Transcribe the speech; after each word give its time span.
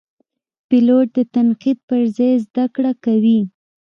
پیلوټ 0.67 1.07
د 1.17 1.19
تنقید 1.33 1.77
پر 1.87 2.01
ځای 2.15 2.33
زده 2.45 2.65
کړه 2.75 2.91
کوي. 3.05 3.39